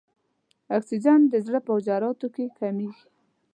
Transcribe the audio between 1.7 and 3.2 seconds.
حجراتو کې کمیږي.